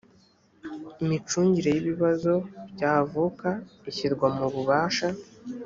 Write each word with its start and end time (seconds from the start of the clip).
micungire 1.07 1.69
y 1.73 1.79
ibibazo 1.81 2.33
byavuka 2.73 3.49
ishyirwa 3.89 4.27
mu 4.37 4.45
bubasha 4.53 5.07